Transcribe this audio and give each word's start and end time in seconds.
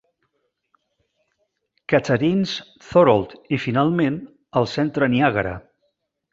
Catharines-Thorold 1.93 3.37
i 3.59 3.63
finalment 3.67 4.21
el 4.63 4.69
centre 4.77 5.15
Niàgara. 5.17 5.57